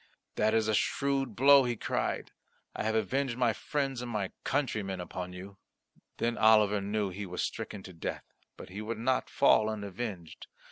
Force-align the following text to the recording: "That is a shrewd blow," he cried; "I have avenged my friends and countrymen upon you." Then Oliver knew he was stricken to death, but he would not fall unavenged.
"That 0.33 0.55
is 0.55 0.67
a 0.67 0.73
shrewd 0.73 1.35
blow," 1.35 1.63
he 1.63 1.75
cried; 1.75 2.31
"I 2.75 2.81
have 2.81 2.95
avenged 2.95 3.37
my 3.37 3.53
friends 3.53 4.01
and 4.01 4.31
countrymen 4.43 4.99
upon 4.99 5.31
you." 5.31 5.57
Then 6.17 6.39
Oliver 6.39 6.81
knew 6.81 7.11
he 7.11 7.27
was 7.27 7.43
stricken 7.43 7.83
to 7.83 7.93
death, 7.93 8.25
but 8.57 8.69
he 8.69 8.81
would 8.81 8.97
not 8.97 9.29
fall 9.29 9.69
unavenged. 9.69 10.47